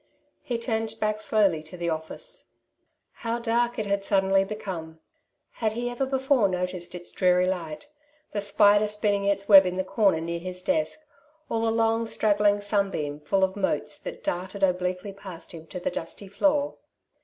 He 0.41 0.57
turned 0.57 0.99
back 0.99 1.19
slowly 1.21 1.61
to 1.61 1.77
the 1.77 1.91
office. 1.91 2.53
How 3.21 3.37
dark 3.37 3.77
it 3.77 3.85
had 3.85 4.03
suddenly 4.03 4.43
become. 4.43 4.99
Had 5.51 5.73
he 5.73 5.91
ever 5.91 6.07
before 6.07 6.47
noticed 6.47 6.95
its 6.95 7.11
dreary 7.11 7.45
light— 7.45 7.85
the 8.33 8.41
spider 8.41 8.87
spinning 8.87 9.25
its 9.25 9.47
web 9.47 9.63
in 9.67 9.77
the 9.77 9.83
corner 9.83 10.19
near 10.19 10.39
his 10.39 10.63
desk, 10.63 11.01
or 11.49 11.59
the 11.61 11.69
long 11.69 12.07
straggling 12.07 12.61
sunbeam 12.61 13.19
full 13.19 13.43
of 13.43 13.55
motes 13.55 13.99
that 13.99 14.23
darted 14.23 14.63
obliquely 14.63 15.13
past 15.13 15.51
him 15.51 15.67
to 15.67 15.79
the 15.79 15.91
dusty 15.91 16.27
floor 16.27 16.77